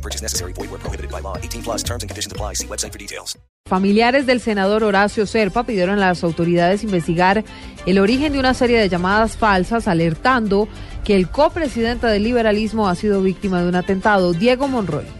No 0.00 0.02
purchase 0.02 0.22
necessary. 0.22 0.52
Void 0.54 0.70
where 0.70 0.80
prohibited 0.80 1.10
by 1.10 1.20
law. 1.20 1.36
18 1.36 1.62
plus 1.62 1.82
terms 1.84 2.02
and 2.02 2.08
conditions 2.08 2.32
apply. 2.32 2.54
See 2.54 2.66
website 2.66 2.92
for 2.92 2.98
details. 2.98 3.38
Familiares 3.68 4.26
del 4.26 4.40
senador 4.40 4.82
Horacio 4.82 5.26
Serpa 5.26 5.64
pidieron 5.64 5.98
a 5.98 6.08
las 6.08 6.24
autoridades 6.24 6.82
investigar 6.82 7.44
el 7.86 7.98
origen 7.98 8.32
de 8.32 8.38
una 8.38 8.54
serie 8.54 8.80
de 8.80 8.88
llamadas 8.88 9.36
falsas 9.36 9.86
alertando 9.86 10.66
que 11.04 11.14
el 11.14 11.28
copresidente 11.28 12.06
del 12.06 12.24
liberalismo 12.24 12.88
ha 12.88 12.94
sido 12.94 13.22
víctima 13.22 13.62
de 13.62 13.68
un 13.68 13.76
atentado, 13.76 14.32
Diego 14.32 14.66
Monroy. 14.66 15.19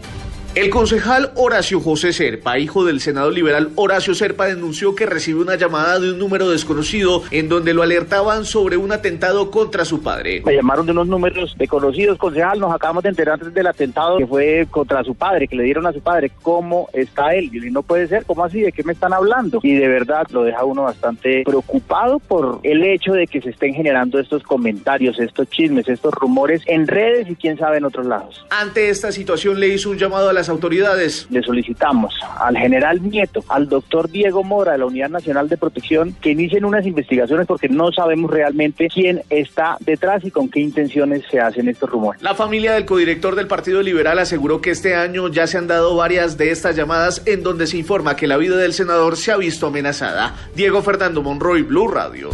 El 0.53 0.69
concejal 0.69 1.31
Horacio 1.35 1.79
José 1.79 2.11
Serpa, 2.11 2.59
hijo 2.59 2.83
del 2.83 2.99
senador 2.99 3.31
liberal 3.31 3.69
Horacio 3.77 4.13
Serpa, 4.13 4.47
denunció 4.47 4.95
que 4.95 5.05
recibió 5.05 5.41
una 5.41 5.55
llamada 5.55 5.97
de 5.97 6.11
un 6.11 6.19
número 6.19 6.49
desconocido 6.49 7.23
en 7.31 7.47
donde 7.47 7.73
lo 7.73 7.83
alertaban 7.83 8.43
sobre 8.43 8.75
un 8.75 8.91
atentado 8.91 9.49
contra 9.49 9.85
su 9.85 10.03
padre. 10.03 10.43
Me 10.45 10.53
llamaron 10.53 10.85
de 10.85 10.91
unos 10.91 11.07
números 11.07 11.55
desconocidos, 11.57 12.17
concejal, 12.17 12.59
nos 12.59 12.75
acabamos 12.75 13.03
de 13.03 13.09
enterar 13.09 13.39
del 13.39 13.65
atentado 13.65 14.17
que 14.17 14.27
fue 14.27 14.67
contra 14.69 15.05
su 15.05 15.15
padre, 15.15 15.47
que 15.47 15.55
le 15.55 15.63
dieron 15.63 15.87
a 15.87 15.93
su 15.93 16.01
padre. 16.01 16.29
¿Cómo 16.41 16.89
está 16.91 17.33
él? 17.33 17.49
Y 17.53 17.71
no 17.71 17.81
puede 17.81 18.09
ser, 18.09 18.25
¿cómo 18.25 18.43
así? 18.43 18.59
¿De 18.59 18.73
qué 18.73 18.83
me 18.83 18.91
están 18.91 19.13
hablando? 19.13 19.61
Y 19.63 19.75
de 19.75 19.87
verdad 19.87 20.27
lo 20.31 20.43
deja 20.43 20.65
uno 20.65 20.83
bastante 20.83 21.43
preocupado 21.45 22.19
por 22.19 22.59
el 22.63 22.83
hecho 22.83 23.13
de 23.13 23.25
que 23.25 23.39
se 23.39 23.51
estén 23.51 23.73
generando 23.73 24.19
estos 24.19 24.43
comentarios, 24.43 25.17
estos 25.17 25.49
chismes, 25.49 25.87
estos 25.87 26.13
rumores 26.13 26.61
en 26.65 26.87
redes 26.87 27.29
y 27.29 27.35
quién 27.35 27.57
sabe 27.57 27.77
en 27.77 27.85
otros 27.85 28.05
lados. 28.05 28.45
Ante 28.49 28.89
esta 28.89 29.13
situación 29.13 29.57
le 29.57 29.69
hizo 29.69 29.89
un 29.89 29.97
llamado 29.97 30.27
a 30.27 30.33
la 30.33 30.40
autoridades. 30.49 31.27
Le 31.29 31.41
solicitamos 31.41 32.13
al 32.39 32.57
general 32.57 33.01
Nieto, 33.01 33.43
al 33.47 33.67
doctor 33.69 34.09
Diego 34.09 34.43
Mora 34.43 34.73
de 34.73 34.79
la 34.79 34.85
Unidad 34.85 35.09
Nacional 35.09 35.49
de 35.49 35.57
Protección 35.57 36.13
que 36.21 36.31
inicien 36.31 36.65
unas 36.65 36.85
investigaciones 36.85 37.47
porque 37.47 37.69
no 37.69 37.91
sabemos 37.91 38.31
realmente 38.31 38.87
quién 38.93 39.21
está 39.29 39.77
detrás 39.79 40.23
y 40.23 40.31
con 40.31 40.49
qué 40.49 40.59
intenciones 40.59 41.23
se 41.29 41.39
hacen 41.39 41.67
estos 41.67 41.89
rumores. 41.89 42.21
La 42.21 42.35
familia 42.35 42.73
del 42.73 42.85
codirector 42.85 43.35
del 43.35 43.47
Partido 43.47 43.81
Liberal 43.81 44.19
aseguró 44.19 44.61
que 44.61 44.71
este 44.71 44.95
año 44.95 45.27
ya 45.27 45.47
se 45.47 45.57
han 45.57 45.67
dado 45.67 45.95
varias 45.95 46.37
de 46.37 46.51
estas 46.51 46.75
llamadas 46.75 47.23
en 47.25 47.43
donde 47.43 47.67
se 47.67 47.77
informa 47.77 48.15
que 48.15 48.27
la 48.27 48.37
vida 48.37 48.57
del 48.57 48.73
senador 48.73 49.17
se 49.17 49.31
ha 49.31 49.37
visto 49.37 49.67
amenazada. 49.67 50.35
Diego 50.55 50.81
Fernando 50.81 51.21
Monroy, 51.21 51.63
Blue 51.63 51.87
Radio. 51.87 52.29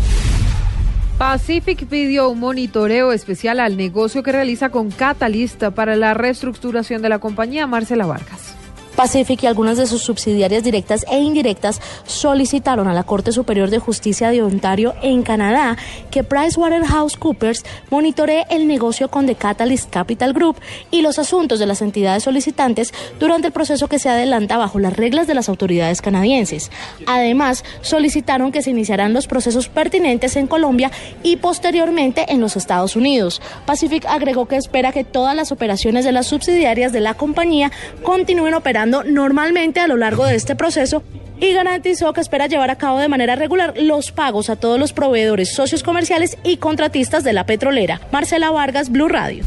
Pacific 1.18 1.88
pidió 1.88 2.30
un 2.30 2.40
monitoreo 2.40 3.12
especial 3.12 3.60
al 3.60 3.76
negocio 3.76 4.22
que 4.22 4.32
realiza 4.32 4.70
con 4.70 4.92
Catalyst 4.92 5.64
para 5.70 5.96
la 5.96 6.14
reestructuración 6.14 7.02
de 7.02 7.10
la 7.10 7.18
compañía 7.18 7.66
Marcela 7.66 8.06
Vargas. 8.06 8.56
Pacific 8.98 9.44
y 9.44 9.48
algunas 9.48 9.78
de 9.78 9.86
sus 9.86 10.02
subsidiarias 10.02 10.64
directas 10.64 11.06
e 11.12 11.20
indirectas 11.20 11.80
solicitaron 12.08 12.88
a 12.88 12.95
la 12.95 13.04
Corte 13.04 13.31
Superior 13.31 13.70
de 13.70 13.78
Justicia 13.78 14.31
de 14.31 14.42
Ontario 14.42 14.95
en 15.04 15.22
Canadá 15.22 15.78
que 16.09 16.23
PricewaterhouseCoopers 16.23 17.64
monitoree 17.92 18.48
el 18.50 18.67
negocio 18.67 19.09
con 19.09 19.28
The 19.28 19.36
Catalyst 19.36 19.92
Capital 19.92 20.34
Group 20.34 20.58
y 20.89 21.02
los 21.04 21.20
asuntos 21.20 21.59
de 21.59 21.67
las 21.67 21.84
entidades 21.84 22.23
solicitantes 22.23 22.92
durante 23.20 23.45
el 23.45 23.54
proceso 23.54 23.88
que 23.88 24.00
se 24.00 24.09
adelanta 24.09 24.58
bajo 24.58 24.80
las 24.80 24.98
reglas 24.98 25.28
de 25.28 25.36
las 25.36 25.48
autoridades 25.48 26.02
canadienses. 26.02 26.72
Además, 27.06 27.64
solicitaron 27.82 28.52
que 28.52 28.64
se 28.64 28.72
iniciaran 28.72 29.14
los 29.14 29.28
procesos 29.28 29.70
pertinentes 29.70 30.36
en 30.38 30.48
Colombia 30.48 30.89
y 31.22 31.36
posteriormente 31.36 32.26
en 32.30 32.42
los 32.42 32.56
Estados 32.56 32.95
Unidos. 32.95 33.44
Pacific 33.67 34.08
agregó 34.08 34.48
que 34.48 34.55
espera 34.55 34.92
que 34.92 35.04
todas 35.04 35.36
las 35.36 35.52
operaciones 35.52 36.04
de 36.04 36.14
las 36.14 36.26
subsidiarias 36.26 36.92
de 36.92 37.02
la 37.02 37.14
compañía 37.14 37.71
continúen 38.02 38.55
operando 38.55 38.86
normalmente 38.89 39.80
a 39.80 39.87
lo 39.87 39.98
largo 39.98 40.25
de 40.25 40.36
este 40.36 40.55
proceso 40.55 41.03
y 41.39 41.53
garantizó 41.53 42.14
que 42.14 42.21
espera 42.21 42.48
llevar 42.48 42.71
a 42.71 42.77
cabo 42.77 42.99
de 42.99 43.08
manera 43.08 43.36
regular 43.36 43.73
los 43.77 44.11
pagos 44.11 44.49
a 44.49 44.55
todos 44.55 44.80
los 44.80 44.93
proveedores, 44.93 45.53
socios 45.53 45.83
comerciales 45.83 46.37
y 46.43 46.58
contratistas 46.58 47.23
de 47.23 47.33
la 47.33 47.45
petrolera. 47.45 48.02
Marcela 48.11 48.52
Vargas, 48.52 48.92
Blue 48.92 49.08
Radio. 49.08 49.43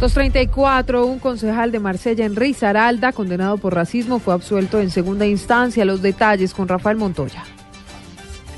234, 0.00 1.06
un 1.06 1.20
concejal 1.20 1.70
de 1.70 1.78
Marsella 1.78 2.24
en 2.24 2.34
Risaralda, 2.34 3.12
condenado 3.12 3.56
por 3.58 3.74
racismo, 3.74 4.18
fue 4.18 4.34
absuelto 4.34 4.80
en 4.80 4.90
segunda 4.90 5.26
instancia. 5.26 5.84
Los 5.84 6.02
detalles 6.02 6.54
con 6.54 6.66
Rafael 6.66 6.96
Montoya. 6.96 7.44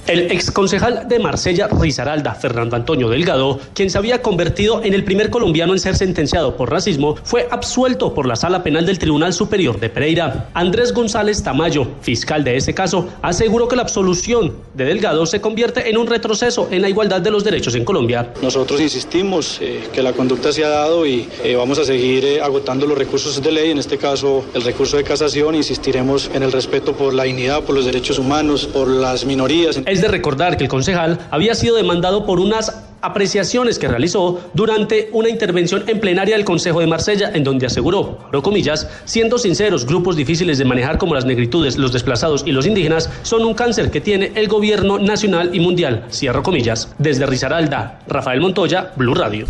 El 0.07 0.31
exconcejal 0.31 1.09
de 1.09 1.19
Marsella, 1.19 1.67
Risaralda, 1.69 2.35
Fernando 2.35 2.77
Antonio 2.77 3.09
Delgado, 3.09 3.59
quien 3.73 3.89
se 3.89 3.97
había 3.97 4.21
convertido 4.21 4.85
en 4.85 4.93
el 4.93 5.03
primer 5.03 5.31
colombiano 5.31 5.73
en 5.73 5.79
ser 5.79 5.97
sentenciado 5.97 6.59
por 6.59 6.71
racismo, 6.71 7.17
fue 7.25 7.49
absuelto 7.51 8.13
por 8.13 8.27
la 8.27 8.37
Sala 8.37 8.63
Penal 8.63 8.85
del 8.85 8.99
Tribunal 8.99 9.33
Superior 9.33 9.81
de 9.81 9.89
Pereira. 9.89 10.51
Andrés 10.53 10.93
González 10.93 11.43
Tamayo, 11.43 11.87
fiscal 12.03 12.45
de 12.45 12.57
ese 12.57 12.75
caso, 12.75 13.09
aseguró 13.23 13.67
que 13.67 13.77
la 13.77 13.83
absolución 13.83 14.53
de 14.75 14.85
Delgado 14.85 15.25
se 15.25 15.41
convierte 15.41 15.89
en 15.89 15.97
un 15.97 16.07
retroceso 16.07 16.69
en 16.71 16.83
la 16.83 16.91
igualdad 16.91 17.23
de 17.23 17.31
los 17.31 17.43
derechos 17.43 17.75
en 17.75 17.87
Colombia. 17.87 18.31
Nosotros 18.43 18.83
insistimos 18.83 19.59
eh, 19.63 19.89
que 19.91 20.03
la 20.03 20.13
conducta 20.13 20.53
se 20.53 20.65
ha 20.65 20.69
dado 20.69 21.07
y 21.07 21.31
eh, 21.43 21.57
vamos 21.57 21.79
a 21.79 21.85
seguir 21.85 22.27
eh, 22.27 22.43
agotando 22.43 22.87
los 22.87 22.99
recursos 22.99 23.43
de 23.43 23.51
ley, 23.51 23.71
en 23.71 23.79
este 23.79 23.97
caso 23.97 24.45
el 24.53 24.63
recurso 24.63 24.99
de 24.99 25.05
casación, 25.05 25.55
insistiremos 25.55 26.31
en 26.35 26.43
el 26.43 26.53
respeto 26.53 26.93
por 26.95 27.15
la 27.15 27.25
dignidad, 27.25 27.63
por 27.63 27.75
los 27.75 27.87
derechos 27.87 28.19
humanos, 28.19 28.67
por 28.67 28.87
las 28.87 29.25
minorías. 29.25 29.81
Es 29.95 30.01
de 30.01 30.09
recordar 30.09 30.57
que 30.57 30.65
el 30.65 30.69
concejal 30.69 31.21
había 31.31 31.55
sido 31.55 31.77
demandado 31.77 32.27
por 32.27 32.41
unas 32.41 32.83
apreciaciones 33.01 33.79
que 33.79 33.87
realizó 33.87 34.41
durante 34.53 35.09
una 35.13 35.29
intervención 35.29 35.85
en 35.87 36.01
plenaria 36.01 36.35
del 36.35 36.45
Consejo 36.45 36.81
de 36.81 36.89
Marsella, 36.89 37.31
en 37.33 37.45
donde 37.45 37.67
aseguró, 37.67 38.19
abro 38.27 38.43
comillas, 38.43 38.89
siendo 39.05 39.39
sinceros, 39.39 39.87
grupos 39.87 40.17
difíciles 40.17 40.59
de 40.59 40.65
manejar 40.65 40.99
como 40.99 41.15
las 41.15 41.27
negritudes, 41.27 41.79
los 41.79 41.93
desplazados 41.93 42.43
y 42.45 42.51
los 42.51 42.67
indígenas 42.67 43.09
son 43.23 43.45
un 43.45 43.55
cáncer 43.55 43.93
que 43.93 44.01
tiene 44.01 44.33
el 44.35 44.49
gobierno 44.49 44.99
nacional 44.99 45.55
y 45.55 45.61
mundial, 45.61 46.07
cierro 46.11 46.43
comillas. 46.43 46.93
Desde 46.99 47.25
Risaralda, 47.27 48.01
Rafael 48.09 48.41
Montoya, 48.41 48.91
Blue 48.97 49.15
Radio. 49.15 49.47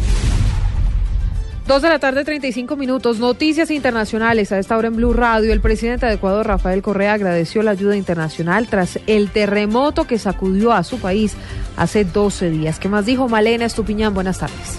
Dos 1.66 1.80
de 1.80 1.88
la 1.88 1.98
tarde, 1.98 2.24
35 2.24 2.76
minutos. 2.76 3.18
Noticias 3.18 3.70
internacionales. 3.70 4.52
A 4.52 4.58
esta 4.58 4.76
hora 4.76 4.88
en 4.88 4.96
Blue 4.96 5.14
Radio, 5.14 5.50
el 5.50 5.62
presidente 5.62 6.04
de 6.04 6.14
Ecuador, 6.14 6.46
Rafael 6.46 6.82
Correa, 6.82 7.14
agradeció 7.14 7.62
la 7.62 7.70
ayuda 7.70 7.96
internacional 7.96 8.66
tras 8.68 8.98
el 9.06 9.30
terremoto 9.30 10.06
que 10.06 10.18
sacudió 10.18 10.72
a 10.72 10.84
su 10.84 10.98
país 10.98 11.34
hace 11.78 12.04
12 12.04 12.50
días. 12.50 12.78
¿Qué 12.78 12.90
más 12.90 13.06
dijo 13.06 13.30
Malena 13.30 13.64
Estupiñán? 13.64 14.12
Buenas 14.12 14.40
tardes. 14.40 14.78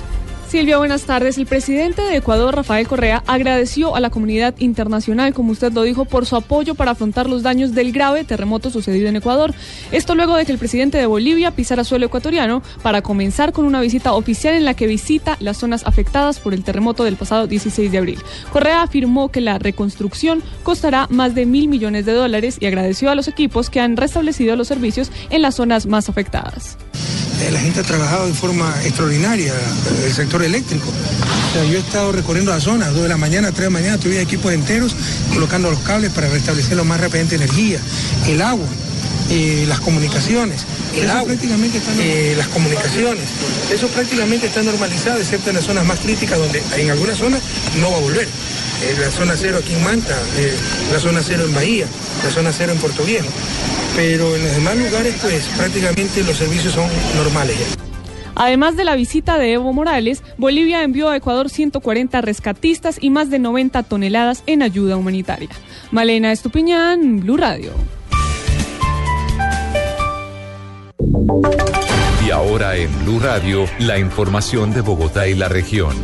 Silvia, 0.56 0.78
buenas 0.78 1.04
tardes. 1.04 1.38
El 1.38 1.48
presidente 1.48 2.02
de 2.02 2.16
Ecuador, 2.16 2.56
Rafael 2.56 2.88
Correa, 2.88 3.22
agradeció 3.28 3.94
a 3.94 4.00
la 4.00 4.10
comunidad 4.10 4.56
internacional, 4.60 5.34
como 5.34 5.52
usted 5.52 5.74
lo 5.74 5.82
dijo, 5.82 6.06
por 6.06 6.26
su 6.26 6.38
apoyo 6.38 6.76
para 6.76 6.92
afrontar 6.92 7.30
los 7.30 7.44
daños 7.44 7.76
del 7.76 7.92
grave 7.92 8.24
terremoto 8.24 8.70
sucedido 8.70 9.10
en 9.10 9.18
Ecuador. 9.18 9.54
Esto 9.92 10.16
luego 10.16 10.38
de 10.38 10.46
que 10.46 10.54
el 10.54 10.58
presidente 10.58 10.98
de 10.98 11.08
Bolivia 11.08 11.52
pisara 11.52 11.84
suelo 11.84 12.06
ecuatoriano 12.06 12.64
para 12.82 13.02
comenzar 13.02 13.52
con 13.52 13.66
una 13.66 13.82
visita 13.82 14.14
oficial 14.14 14.54
en 14.54 14.64
la 14.64 14.76
que 14.76 14.88
visita 14.88 15.36
las 15.42 15.58
zonas 15.58 15.86
afectadas 15.86 16.40
por 16.40 16.54
el 16.54 16.64
terremoto 16.64 17.04
del 17.04 17.18
pasado 17.18 17.48
16 17.48 17.92
de 17.92 17.98
abril. 17.98 18.20
Correa 18.54 18.82
afirmó 18.82 19.32
que 19.32 19.42
la 19.42 19.60
reconstrucción 19.60 20.42
costará 20.64 21.08
más 21.10 21.36
de 21.36 21.46
mil 21.46 21.68
millones 21.68 22.06
de 22.06 22.14
dólares 22.14 22.60
y 22.62 22.66
agradeció 22.66 23.10
a 23.10 23.16
los 23.16 23.28
equipos 23.28 23.70
que 23.70 23.82
han 23.82 23.98
restablecido 23.98 24.56
los 24.56 24.70
servicios 24.70 25.12
en 25.32 25.42
las 25.42 25.56
zonas 25.56 25.86
más 25.86 26.08
afectadas. 26.08 26.78
Eh, 27.42 27.52
la 27.52 27.60
gente 27.60 27.82
ha 27.82 27.84
trabajado 27.84 28.28
de 28.28 28.34
forma 28.34 28.74
extraordinaria, 28.84 29.54
el 30.06 30.14
sector 30.14 30.44
eléctrico. 30.44 30.88
yo 31.54 31.78
he 31.78 31.80
estado 31.80 32.12
recorriendo 32.12 32.52
la 32.52 32.62
zona, 32.62 32.90
2 32.90 33.04
de 33.04 33.10
la 33.10 33.18
mañana, 33.18 33.50
3 33.50 33.58
de 33.58 33.64
la 33.66 33.70
mañana, 33.70 33.98
tuve 33.98 34.22
equipos 34.22 34.54
enteros 34.54 34.96
colocando 35.34 35.70
los 35.70 35.80
cables 35.80 36.12
para 36.12 36.30
restablecer 36.30 36.78
lo 36.78 36.86
más 36.86 37.00
rápidamente 37.00 37.36
energía, 37.36 37.80
el 38.28 38.42
agua. 38.42 38.68
Eh, 39.32 39.66
las 39.68 39.80
comunicaciones. 39.80 40.66
El 40.96 41.10
agua, 41.10 41.26
prácticamente 41.26 41.80
está 41.80 41.92
eh, 41.98 42.36
las 42.38 42.48
comunicaciones. 42.50 43.24
Eso 43.74 43.88
prácticamente 43.88 44.46
está 44.46 44.62
normalizado, 44.62 45.20
excepto 45.20 45.50
en 45.50 45.56
las 45.56 45.66
zonas 45.66 45.84
más 45.84 46.00
críticas 46.00 46.38
donde 46.38 46.62
en 46.78 46.92
algunas 46.92 47.18
zonas 47.18 47.42
no 47.82 47.90
va 47.90 47.98
a 47.98 48.02
volver. 48.02 48.28
la 49.00 49.10
zona 49.10 49.34
cero 49.36 49.58
aquí 49.64 49.74
en 49.74 49.84
Manta, 49.84 50.16
la 50.94 51.00
zona 51.00 51.22
cero 51.26 51.46
en 51.48 51.56
Bahía, 51.56 51.88
la 52.24 52.30
zona 52.30 52.54
cero 52.54 52.74
en 52.74 52.78
Puerto 52.78 53.04
Viejo 53.04 53.30
pero 53.96 54.36
en 54.36 54.44
los 54.44 54.56
demás 54.56 54.78
lugares 54.78 55.18
pues 55.22 55.48
prácticamente 55.58 56.24
los 56.24 56.36
servicios 56.36 56.74
son 56.74 56.90
normales. 57.16 57.78
Además 58.36 58.76
de 58.76 58.84
la 58.84 58.96
visita 58.96 59.38
de 59.38 59.54
Evo 59.54 59.72
Morales, 59.72 60.22
Bolivia 60.38 60.84
envió 60.84 61.10
a 61.10 61.16
Ecuador 61.16 61.50
140 61.50 62.20
rescatistas 62.20 62.98
y 63.00 63.10
más 63.10 63.30
de 63.30 63.40
90 63.40 63.84
toneladas 63.84 64.44
en 64.46 64.62
ayuda 64.62 64.98
humanitaria. 64.98 65.50
Malena 65.92 66.34
Estupiñán, 66.34 67.22
Blue 67.22 67.38
Radio. 67.38 67.72
Y 72.26 72.32
ahora 72.32 72.76
en 72.76 72.90
Blue 73.06 73.20
Radio, 73.20 73.66
la 73.80 73.98
información 74.00 74.74
de 74.74 74.82
Bogotá 74.82 75.28
y 75.28 75.36
la 75.36 75.48
región. 75.48 75.96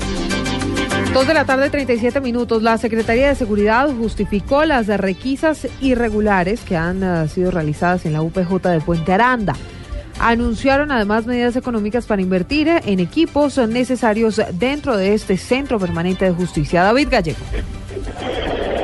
Dos 1.13 1.27
de 1.27 1.33
la 1.33 1.43
tarde, 1.43 1.69
37 1.69 2.21
minutos. 2.21 2.63
La 2.63 2.77
Secretaría 2.77 3.27
de 3.27 3.35
Seguridad 3.35 3.89
justificó 3.93 4.63
las 4.63 4.87
requisas 4.87 5.67
irregulares 5.81 6.61
que 6.61 6.77
han 6.77 7.03
uh, 7.03 7.27
sido 7.27 7.51
realizadas 7.51 8.05
en 8.05 8.13
la 8.13 8.21
UPJ 8.21 8.69
de 8.69 8.79
Puente 8.79 9.11
Aranda. 9.11 9.53
Anunciaron 10.19 10.89
además 10.89 11.25
medidas 11.25 11.57
económicas 11.57 12.05
para 12.05 12.21
invertir 12.21 12.69
en 12.69 13.01
equipos 13.01 13.57
necesarios 13.57 14.41
dentro 14.53 14.95
de 14.95 15.13
este 15.13 15.35
centro 15.35 15.79
permanente 15.79 16.23
de 16.23 16.31
justicia. 16.31 16.81
David 16.81 17.09
Gallego. 17.11 17.39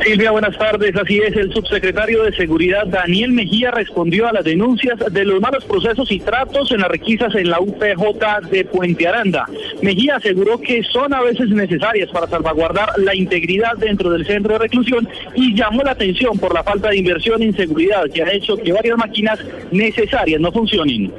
Silvia, 0.07 0.31
buenas 0.31 0.57
tardes. 0.57 0.95
Así 0.95 1.17
es, 1.17 1.35
el 1.35 1.51
subsecretario 1.51 2.23
de 2.23 2.33
Seguridad 2.33 2.87
Daniel 2.87 3.33
Mejía 3.33 3.71
respondió 3.71 4.25
a 4.25 4.31
las 4.31 4.45
denuncias 4.45 4.97
de 5.11 5.25
los 5.25 5.41
malos 5.41 5.65
procesos 5.65 6.09
y 6.13 6.21
tratos 6.21 6.71
en 6.71 6.79
las 6.79 6.89
requisas 6.89 7.35
en 7.35 7.49
la 7.49 7.59
UPJ 7.59 8.47
de 8.49 8.63
Puente 8.63 9.05
Aranda. 9.05 9.45
Mejía 9.81 10.15
aseguró 10.15 10.61
que 10.61 10.81
son 10.83 11.13
a 11.13 11.21
veces 11.21 11.49
necesarias 11.49 12.09
para 12.09 12.25
salvaguardar 12.27 12.97
la 12.99 13.13
integridad 13.15 13.75
dentro 13.75 14.09
del 14.09 14.25
centro 14.25 14.53
de 14.53 14.59
reclusión 14.59 15.09
y 15.35 15.53
llamó 15.53 15.83
la 15.83 15.91
atención 15.91 16.39
por 16.39 16.53
la 16.53 16.63
falta 16.63 16.87
de 16.87 16.99
inversión 16.99 17.41
en 17.41 17.53
seguridad 17.53 18.05
que 18.09 18.23
ha 18.23 18.31
hecho 18.31 18.55
que 18.55 18.71
varias 18.71 18.97
máquinas 18.97 19.43
necesarias 19.71 20.39
no 20.39 20.53
funcionen. 20.53 21.11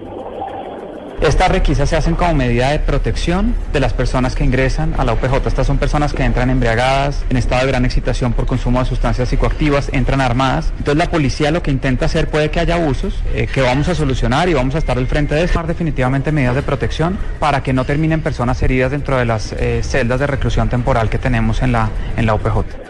Estas 1.20 1.50
requisas 1.50 1.88
se 1.88 1.96
hacen 1.96 2.14
como 2.14 2.32
medida 2.34 2.70
de 2.70 2.78
protección 2.78 3.54
de 3.72 3.80
las 3.80 3.92
personas 3.92 4.36
que 4.36 4.44
ingresan 4.44 4.94
a 4.98 5.04
la 5.04 5.14
UPJ. 5.14 5.48
Estas 5.48 5.66
son 5.66 5.76
personas 5.76 6.12
que 6.12 6.22
entran 6.22 6.48
embriagadas, 6.48 7.24
en 7.28 7.36
estado 7.36 7.62
de 7.62 7.72
gran 7.72 7.84
excitación 7.84 8.32
por 8.32 8.46
consumo 8.46 8.78
de 8.78 8.86
sustancias 8.86 9.28
psicoactivas, 9.28 9.90
entran 9.92 10.20
armadas. 10.20 10.72
Entonces 10.78 10.96
la 10.96 11.10
policía 11.10 11.50
lo 11.50 11.60
que 11.60 11.72
intenta 11.72 12.06
hacer 12.06 12.28
puede 12.28 12.50
que 12.50 12.60
haya 12.60 12.76
abusos, 12.76 13.14
eh, 13.34 13.48
que 13.52 13.60
vamos 13.62 13.88
a 13.88 13.96
solucionar 13.96 14.48
y 14.48 14.54
vamos 14.54 14.76
a 14.76 14.78
estar 14.78 14.96
al 14.96 15.08
frente 15.08 15.34
de 15.34 15.42
esto. 15.42 15.60
Definitivamente 15.64 16.30
medidas 16.30 16.54
de 16.54 16.62
protección 16.62 17.18
para 17.40 17.64
que 17.64 17.72
no 17.72 17.84
terminen 17.84 18.20
personas 18.20 18.62
heridas 18.62 18.92
dentro 18.92 19.18
de 19.18 19.24
las 19.24 19.52
eh, 19.52 19.80
celdas 19.82 20.20
de 20.20 20.28
reclusión 20.28 20.68
temporal 20.68 21.10
que 21.10 21.18
tenemos 21.18 21.62
en 21.62 21.72
la, 21.72 21.90
en 22.16 22.26
la 22.26 22.34
UPJ. 22.34 22.87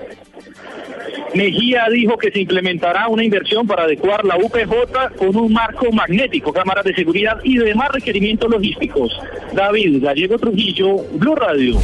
Mejía 1.35 1.87
dijo 1.93 2.17
que 2.17 2.31
se 2.31 2.41
implementará 2.41 3.09
una 3.09 3.25
inversión 3.25 3.67
para 3.67 3.85
adecuar 3.85 4.25
la 4.25 4.37
UPJ 4.37 5.17
con 5.17 5.37
un 5.37 5.53
marco 5.53 5.91
magnético, 5.93 6.53
cámaras 6.53 6.85
de 6.85 6.95
seguridad 6.95 7.39
y 7.45 7.59
demás 7.59 7.91
requerimientos 7.93 8.51
logísticos. 8.51 9.13
David 9.53 10.03
Gallego 10.03 10.39
Trujillo, 10.39 10.97
Blue 11.15 11.35
Radio. 11.35 11.79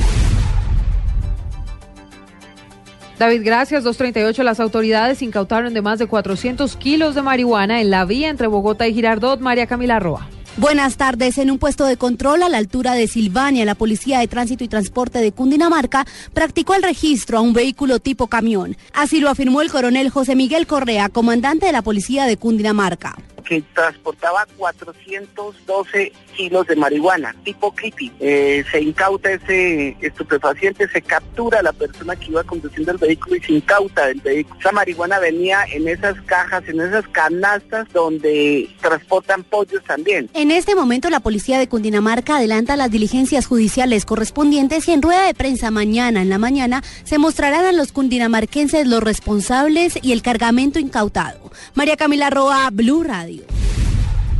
David, 3.18 3.42
gracias. 3.44 3.84
238. 3.84 4.42
Las 4.42 4.60
autoridades 4.60 5.22
incautaron 5.22 5.72
de 5.72 5.82
más 5.82 5.98
de 5.98 6.06
400 6.06 6.76
kilos 6.76 7.14
de 7.14 7.22
marihuana 7.22 7.80
en 7.80 7.90
la 7.90 8.04
vía 8.04 8.28
entre 8.28 8.48
Bogotá 8.48 8.88
y 8.88 8.94
Girardot. 8.94 9.40
María 9.40 9.66
Camila 9.66 10.00
Roa. 10.00 10.28
Buenas 10.56 10.96
tardes. 10.96 11.38
En 11.38 11.50
un 11.50 11.58
puesto 11.58 11.84
de 11.84 11.96
control 11.96 12.44
a 12.44 12.48
la 12.48 12.58
altura 12.58 12.92
de 12.92 13.08
Silvania, 13.08 13.64
la 13.64 13.74
Policía 13.74 14.20
de 14.20 14.28
Tránsito 14.28 14.62
y 14.62 14.68
Transporte 14.68 15.18
de 15.18 15.32
Cundinamarca 15.32 16.06
practicó 16.32 16.76
el 16.76 16.84
registro 16.84 17.38
a 17.38 17.40
un 17.40 17.52
vehículo 17.52 17.98
tipo 17.98 18.28
camión. 18.28 18.76
Así 18.92 19.18
lo 19.18 19.30
afirmó 19.30 19.62
el 19.62 19.72
coronel 19.72 20.10
José 20.10 20.36
Miguel 20.36 20.68
Correa, 20.68 21.08
comandante 21.08 21.66
de 21.66 21.72
la 21.72 21.82
Policía 21.82 22.26
de 22.26 22.36
Cundinamarca 22.36 23.16
que 23.44 23.62
transportaba 23.74 24.46
412 24.56 26.12
kilos 26.36 26.66
de 26.66 26.76
marihuana, 26.76 27.34
tipo 27.44 27.72
creepy. 27.72 28.12
Eh, 28.20 28.64
se 28.70 28.80
incauta 28.80 29.30
ese 29.32 29.96
estupefaciente, 30.00 30.88
se 30.88 31.02
captura 31.02 31.60
a 31.60 31.62
la 31.62 31.72
persona 31.72 32.16
que 32.16 32.30
iba 32.30 32.42
conduciendo 32.44 32.92
el 32.92 32.98
vehículo 32.98 33.36
y 33.36 33.40
se 33.40 33.52
incauta 33.52 34.06
del 34.06 34.20
vehículo. 34.20 34.58
Esa 34.58 34.72
marihuana 34.72 35.18
venía 35.18 35.64
en 35.72 35.86
esas 35.88 36.20
cajas, 36.22 36.64
en 36.68 36.80
esas 36.80 37.06
canastas 37.08 37.86
donde 37.92 38.68
transportan 38.80 39.44
pollos 39.44 39.82
también. 39.84 40.28
En 40.34 40.50
este 40.50 40.74
momento 40.74 41.10
la 41.10 41.20
policía 41.20 41.58
de 41.58 41.68
Cundinamarca 41.68 42.36
adelanta 42.36 42.76
las 42.76 42.90
diligencias 42.90 43.46
judiciales 43.46 44.04
correspondientes 44.04 44.88
y 44.88 44.92
en 44.92 45.02
rueda 45.02 45.26
de 45.26 45.34
prensa 45.34 45.70
mañana 45.70 46.22
en 46.22 46.30
la 46.30 46.38
mañana 46.38 46.82
se 47.04 47.18
mostrarán 47.18 47.64
a 47.64 47.72
los 47.72 47.92
cundinamarquenses 47.92 48.86
los 48.86 49.02
responsables 49.02 49.98
y 50.02 50.12
el 50.12 50.22
cargamento 50.22 50.78
incautado. 50.78 51.50
María 51.74 51.96
Camila 51.96 52.30
Roa, 52.30 52.70
Blue 52.72 53.02
Radio. 53.02 53.43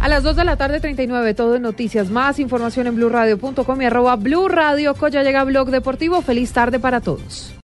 A 0.04 0.08
las 0.08 0.22
2 0.22 0.36
de 0.36 0.44
la 0.44 0.58
tarde, 0.58 0.80
39, 0.80 1.32
todo 1.32 1.56
en 1.56 1.62
noticias. 1.62 2.10
Más 2.10 2.38
información 2.38 2.86
en 2.86 2.94
blurradio.com 2.94 3.80
y 3.80 3.86
arroba 3.86 4.16
Blue 4.16 4.48
Radio. 4.48 4.94
Coya 4.94 5.22
llega 5.22 5.42
Blog 5.44 5.70
Deportivo. 5.70 6.20
Feliz 6.20 6.52
tarde 6.52 6.78
para 6.78 7.00
todos. 7.00 7.54